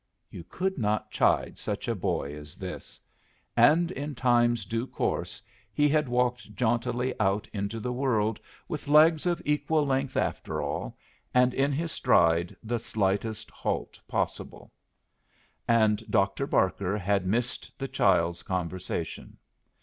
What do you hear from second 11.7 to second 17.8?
his stride the slightest halt possible. And Doctor Barker had missed